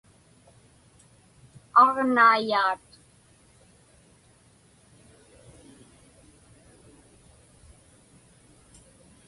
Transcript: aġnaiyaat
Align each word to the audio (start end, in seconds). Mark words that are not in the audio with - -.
aġnaiyaat 1.83 2.81